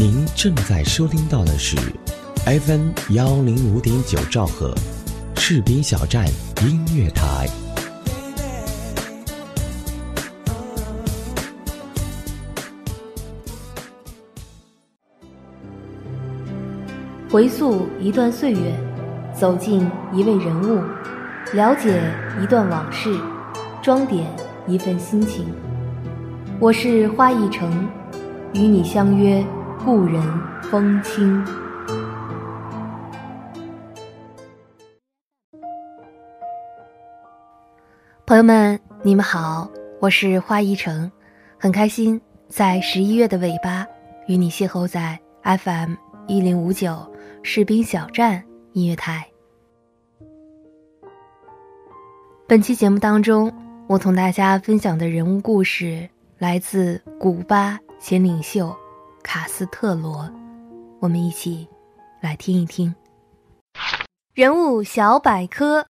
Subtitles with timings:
[0.00, 1.76] 您正在收听到的是
[2.46, 4.72] FM 幺零五点九兆赫，
[5.34, 6.24] 士兵小站
[6.62, 7.48] 音乐台。
[17.28, 18.72] 回溯一段岁月，
[19.36, 20.80] 走进一位人物，
[21.54, 22.00] 了解
[22.40, 23.18] 一段往事，
[23.82, 24.24] 装点
[24.68, 25.44] 一份心情。
[26.60, 27.68] 我是花一城，
[28.54, 29.44] 与你相约
[29.84, 30.22] 故人
[30.62, 31.44] 风轻。
[38.26, 39.70] 朋友们，你们好，
[40.00, 41.10] 我是花一城，
[41.58, 43.86] 很开心在十一月的尾巴
[44.26, 45.94] 与你邂逅在 FM
[46.26, 46.96] 一零五九。
[47.42, 48.42] 士兵小站
[48.72, 49.26] 音乐台。
[52.46, 53.50] 本期节目当中，
[53.86, 56.06] 我同大家分享的人物故事
[56.36, 58.76] 来自古巴前领袖
[59.28, 60.26] 卡斯特罗，
[61.00, 61.68] 我们一起
[62.22, 62.94] 来听一听
[64.32, 65.84] 人物小百科。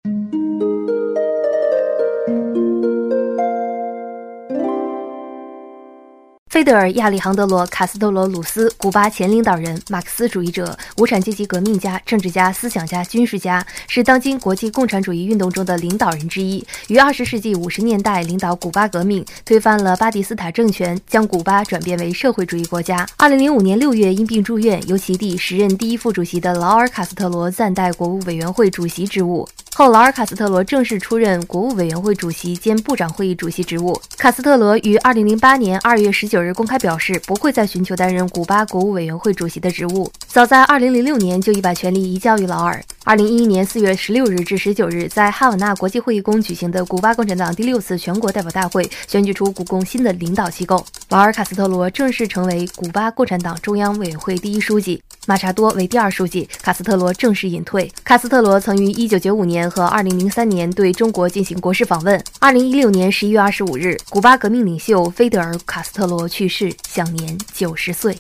[6.56, 16.66] 菲德尔·亚里杭德罗·卡斯特罗·鲁斯，古巴前领导人、马克思主义者、无产阶级革命家、政治家、思想家、军事家，是当今国际共产主义运动中的领导人之一。
[16.88, 23.06] 于二十世纪五十年代领导古巴革命，推翻了巴蒂斯塔政权，将古巴转变为社会主义国家。
[23.18, 29.46] 二零零五年六月因病住院，由其弟时任第一副主席的劳尔·卡斯特罗暂代国务委员会主席职务。
[29.78, 33.94] 后，劳尔·卡斯特罗正式出任国务委员会主席兼部长会议主席职务。
[34.16, 40.10] 卡斯特罗于二零零八年二月十九日公开表示，不会再寻求担任古巴国务委员会主席的职务。
[40.28, 42.82] 早在二零零六年就已把权力移交于劳尔。
[43.04, 55.04] 二零一一年四月十六日至十九日，在哈瓦那国际会议宫举行的古巴共产党第六次全国代表大会选举出古共新的领导机构，劳尔·卡斯特罗正式成为古巴共产党中央委员会第一书记。
[55.28, 57.92] 马查多为第二书记，卡斯特罗正式隐退。
[58.04, 62.24] 卡斯特罗曾于1995年和2003年对中国进行国事访问。
[62.42, 68.16] 2016年11月25日，古巴革命领袖菲德尔·卡斯特罗去世，享年90岁。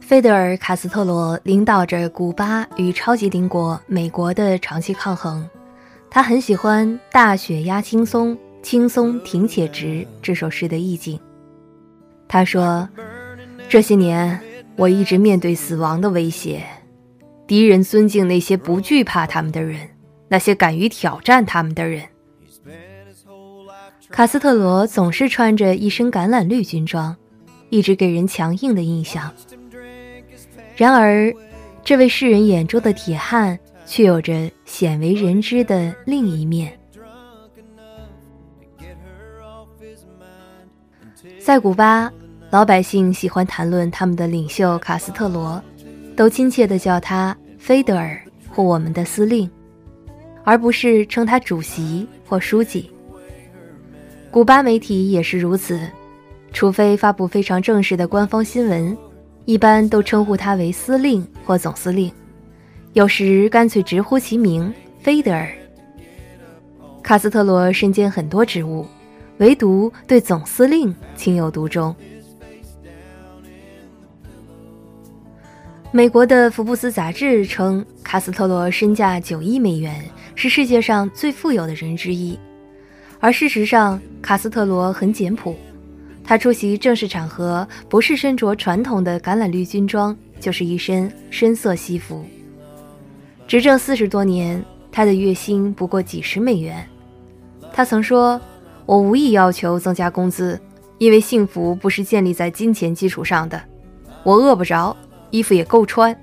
[0.00, 5.44] 菲德尔·卡斯特罗领导着古巴与超级邻国美国的长期抗衡。
[6.08, 11.18] 他很喜欢“大雪压青松，青松挺且直”这首诗的意境。
[12.28, 12.88] 他说。
[13.68, 14.40] 这些年，
[14.76, 16.62] 我一直面对死亡的威胁。
[17.46, 19.88] 敌人尊敬那些不惧怕他们的人，
[20.28, 22.04] 那些敢于挑战他们的人。
[24.08, 27.16] 卡斯特罗总是穿着一身橄榄绿军装，
[27.68, 29.32] 一直给人强硬的印象。
[30.76, 31.32] 然而，
[31.84, 36.72] 这位世人眼中的铁汉，却有着鲜为人知的另一面。
[41.40, 42.12] 在古巴。
[42.48, 45.60] 老百姓喜欢谈论他们的领袖卡斯特罗，
[46.14, 49.50] 都亲切地叫他菲德尔或我们的司令，
[50.44, 52.88] 而不是称他主席或书记。
[54.30, 55.80] 古巴媒体也是如此，
[56.52, 58.96] 除非发布非常正式的官方新闻，
[59.44, 62.10] 一般都称呼他为司令或总司令，
[62.92, 65.48] 有时干脆直呼其名菲德尔。
[67.02, 68.86] 卡斯特罗身兼很多职务，
[69.38, 71.94] 唯独对总司令情有独钟。
[75.96, 82.38] 美国的《福布斯》杂志称，卡斯特罗身价九亿美元，是世界上最富有的人之一。
[83.18, 85.56] 而事实上，卡斯特罗很简朴，
[86.22, 92.22] 他出席正式场合不是身着传统的橄榄绿军装，就是一身深色西服。
[93.48, 94.62] 执政四十多年，
[94.92, 96.86] 他的月薪不过几十美元。
[97.72, 98.38] 他曾说
[98.84, 100.60] ：“我无意要求增加工资，
[100.98, 103.58] 因为幸福不是建立在金钱基础上的。
[104.24, 104.94] 我饿不着。”
[105.30, 106.16] 衣服也够穿。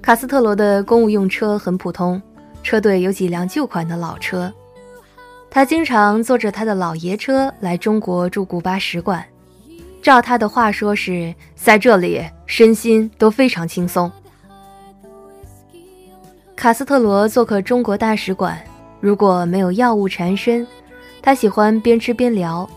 [0.00, 2.20] 卡斯特罗的公务用车很普通，
[2.62, 4.52] 车队有几辆旧款的老车。
[5.50, 9.24] 他经常坐着他的老爷车来中国驻古巴使馆。
[10.00, 14.10] 照他的话说，是在这里身心都非常轻松。
[16.56, 18.58] 卡斯特罗做客中国大使馆，
[19.00, 20.66] 如果没有药物缠身，
[21.20, 22.68] 他喜欢边吃边聊。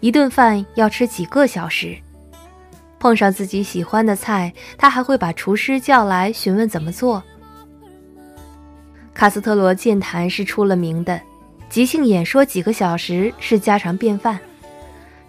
[0.00, 1.96] 一顿饭要吃几个小时，
[2.98, 7.22] 碰上自己喜欢的菜，他还会把厨师叫来询问怎么做。
[9.12, 11.20] 卡斯特罗健谈是出了名的，
[11.68, 14.38] 即兴演说几个小时是家常便饭。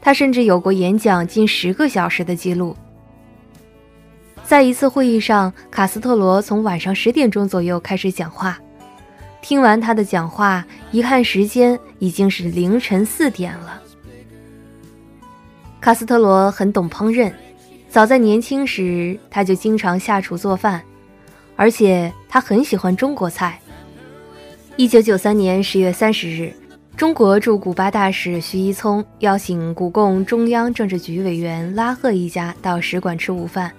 [0.02, 2.76] 他甚至有过演讲近十个小时的记录。
[4.46, 8.58] 在一次会议上，卡斯特罗从晚上十点钟左右开始讲话，
[9.42, 13.81] 听完他的讲话，一看时间已经是凌晨四点了。
[15.82, 17.34] 卡斯特罗很懂烹饪，
[17.90, 20.80] 早在年轻时他就经常下厨做饭，
[21.56, 23.60] 而且他很喜欢中国菜。
[24.76, 26.54] 一九九三年十月三十日，
[26.96, 33.72] 中国驻古巴大使徐一聪邀请古共中央政治局委员拉赫一家到使馆吃午饭，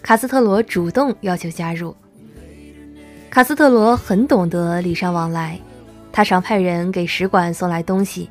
[0.00, 1.92] 卡斯特罗主动要求加入。
[3.28, 5.58] 卡斯特罗很懂得礼尚往来，
[6.12, 8.30] 他常派人给使馆送来东西。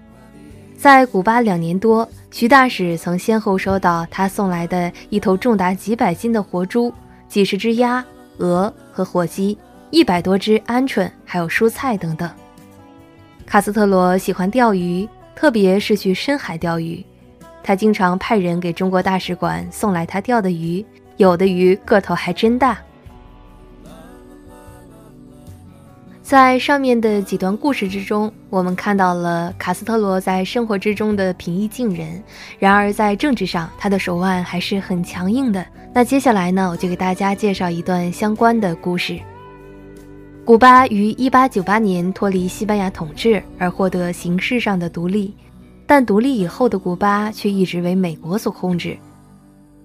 [0.77, 6.93] 在古巴两年多，徐大使曾先后收到他送来的一头重达几百斤的活猪、
[7.27, 8.03] 几十只鸭、
[8.37, 9.57] 鹅和火鸡。
[9.89, 12.29] 一百多只鹌鹑，还有蔬菜等等。
[13.45, 17.03] 卡斯特罗喜欢钓鱼，特别是去深海钓鱼。
[17.63, 20.85] 他经常派人给中国大使馆送来他钓的鱼，
[21.15, 22.77] 有的鱼个头还真大。
[26.27, 32.21] 在上面的几段故事之中，我们看到了卡斯特罗在生活之中的平易近人，
[32.59, 35.65] 然而在政治上，他的手腕还是很强硬的。
[35.93, 39.17] 那接下来呢，我就给大家介绍一段相关的故事。
[40.43, 45.33] 古巴于1898年脱离西班牙统治而获得形式上的独立，
[45.85, 48.97] 但独立以后的古巴却一直为美国所控制。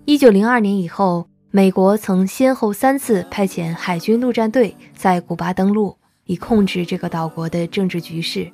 [0.06, 5.96] 1902年以后，美国曾先后三次派遣海军陆战队在古巴登陆，
[6.32, 8.50] 以控制这个岛国的政治局势。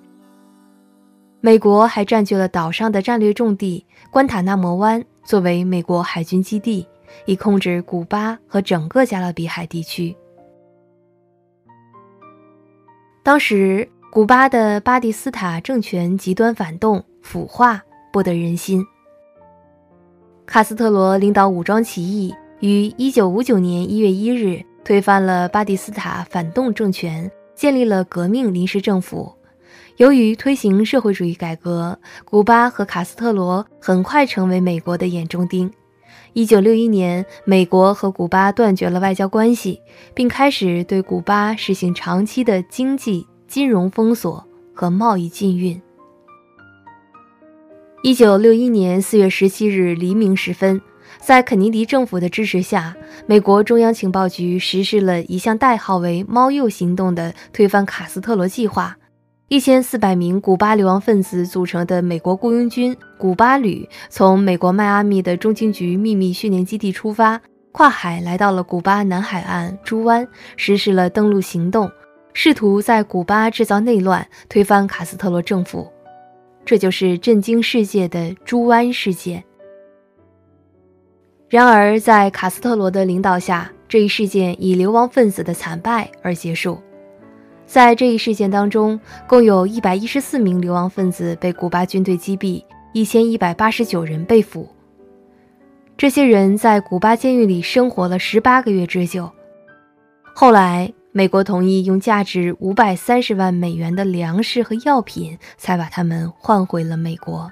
[1.40, 6.84] 美国还占据了岛上的战略重地关塔那摩湾，作为美国海军基地，
[7.24, 10.16] 以控制古巴和整个加勒比海地区。
[13.22, 17.80] 当时，古巴的巴蒂斯塔政权极端反动、腐化，
[18.12, 18.84] 不得人心。
[20.44, 29.34] 卡斯特罗领导武装起义，于1959年1月1日推翻了巴蒂斯塔反动政权，建立了革命临时政府。
[29.96, 35.68] 由于推行社会主义改革，古巴和卡斯特罗很快成为美国的眼中钉。
[36.34, 39.80] 1961年，美国和古巴断绝了外交关系，
[40.14, 45.82] 并开始对古巴实行长期的经济、金融封锁和贸易禁运。
[48.04, 50.80] 1961年4月17日黎明时分，
[51.20, 58.96] 在肯尼迪政府的支持下，美国中央情报局实施了一项代号为“猫鼬行动”的推翻卡斯特罗计划。
[59.48, 67.40] 一千四百名古巴流亡分子组成的美国雇佣军古巴旅，从美国迈阿密的中情局秘密训练基地出发，
[67.72, 70.26] 跨海来到了古巴南海岸猪湾，
[70.56, 71.90] 实施了登陆行动，
[72.34, 75.90] 试图在古巴制造内乱，推翻卡斯特罗政府。
[76.64, 79.42] 这就是震惊世界的猪湾事件。
[81.48, 86.78] 然而，在卡斯特罗的领导下，这一事件以流亡分子的惨败而结束。
[87.64, 92.62] 在这一事件当中，共有一百一十四名流亡分子被古巴军队击毙，
[92.92, 94.68] 一千一百八十九人被俘。
[95.96, 99.30] 这些人在古巴监狱里生活了十八个月之久。
[100.34, 107.50] 后来，美国同意用价值五百三十万美元的粮食和药品，才把他们换回了美国。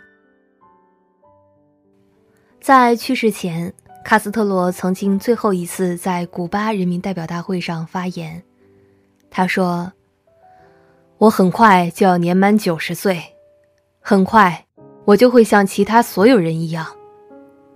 [2.61, 3.73] 在去世前，
[4.07, 8.41] 卡斯特罗曾经最后一次在古巴人民代表大会上发言，
[9.29, 9.93] 他说。
[11.19, 13.21] 我很快就要年满九十岁，
[14.01, 14.65] 很快
[15.07, 16.87] 我就会像其他所有人一样，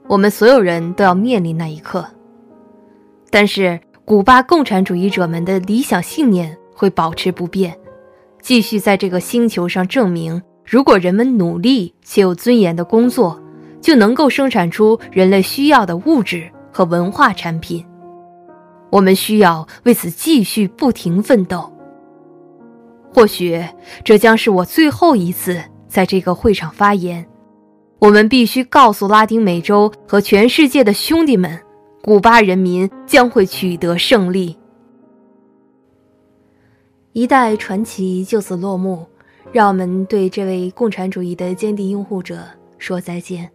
[0.06, 2.06] 我们所有人都要面临那一刻。
[3.28, 7.76] 但是，古巴共产主义者们的理想信念会保持不变，
[8.40, 13.42] 继续在这个星球上证明：如果人们努力且有尊严的工作，
[13.80, 17.84] 就能够生产出人类需要的物质和文化产品。
[18.90, 21.72] 我们需要为此继续不停奋斗。
[23.12, 23.62] 或许
[24.04, 27.26] 这将是我最后一次在这个会场发言。
[27.98, 31.60] 我们必须告诉拉丁美洲和全世界的兄弟们，
[32.02, 34.56] 古巴人民将会取得胜利。
[37.12, 39.04] 一代传奇就此落幕，
[39.52, 42.38] 让我们对这位共产主义的坚定拥护者
[42.78, 43.50] 说再见。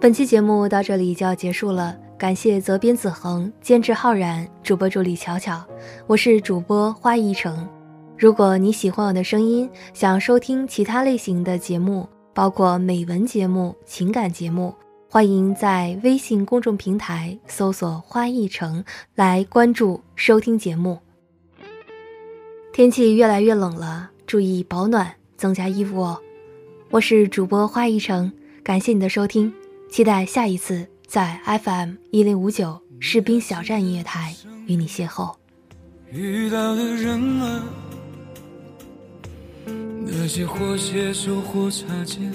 [0.00, 1.96] 本期节目到这里就要结束了。
[2.16, 5.64] 感谢责编子恒，监制浩然，主播助理巧巧，
[6.06, 7.68] 我是主播花一成。
[8.16, 14.74] 如果你喜欢我的声音，想收听其他类型的节目，包括美文节目、情感节目，
[15.08, 20.98] 欢迎在微信公众平台搜索“花一成”来关注收听节目。
[22.72, 26.18] 天气越来越冷了，注意保暖，增加衣服哦。
[26.90, 28.32] 我是主播花一成，
[28.64, 29.52] 感谢你的收听，
[29.90, 30.86] 期待下一次。
[31.08, 35.34] 在 FM 一零五九士兵小站音乐台与你邂逅。
[36.12, 37.64] 遇到的人啊，
[40.04, 42.30] 那些或携手或擦肩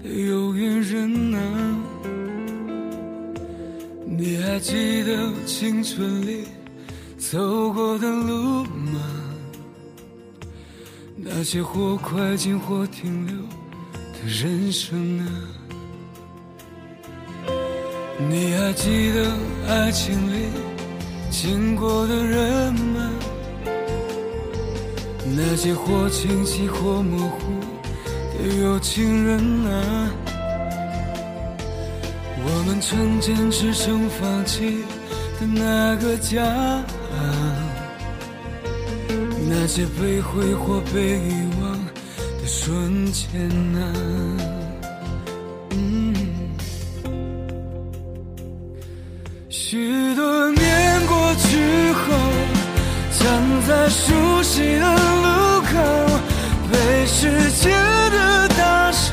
[0.00, 1.82] 的有缘人啊，
[4.06, 6.44] 你还记得青春里
[7.18, 9.00] 走过的路吗？
[11.16, 13.34] 那些或快进或停留
[14.12, 15.26] 的人生啊，
[18.30, 19.30] 你还记得
[19.68, 20.48] 爱情里
[21.30, 23.10] 经过的人吗？
[25.36, 27.38] 那些或清晰或模糊
[28.38, 30.10] 的有情人啊，
[32.46, 34.84] 我们曾坚持曾放弃
[35.40, 37.18] 的那个家啊，
[39.48, 41.72] 那些被挥霍被遗忘
[42.40, 43.82] 的瞬间啊，
[53.84, 55.72] 在熟悉的路口。
[56.72, 57.70] 被时间
[58.10, 59.12] 的大手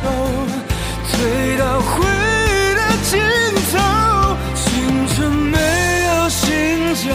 [1.11, 3.19] 推到回忆的尽
[3.69, 3.73] 头，
[4.55, 4.63] 青
[5.09, 5.57] 春没
[6.07, 6.47] 有醒
[6.95, 7.11] 酒，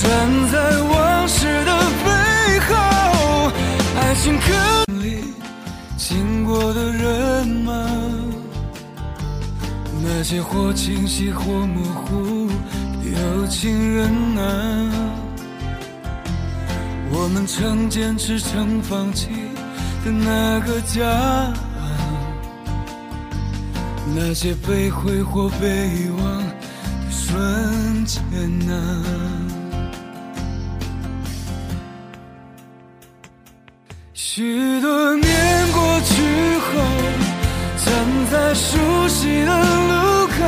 [0.00, 0.08] 站
[0.50, 1.70] 在往事的
[2.02, 3.52] 背后，
[4.00, 4.46] 爱情可
[4.94, 5.34] 里
[5.98, 7.86] 经过的人们？
[10.02, 12.48] 那些或清晰或模糊
[13.04, 14.08] 有情人
[14.38, 14.42] 啊。
[17.18, 19.28] 我们曾坚持，曾放弃
[20.04, 21.02] 的那个家，
[24.14, 26.52] 那些被挥霍、被遗忘的
[27.10, 28.20] 瞬间
[28.70, 28.72] 啊。
[34.12, 36.22] 许多年过去
[36.58, 36.68] 后，
[37.84, 37.86] 站
[38.30, 39.50] 在熟悉的
[39.88, 40.38] 路口，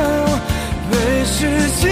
[0.91, 1.88] 被时间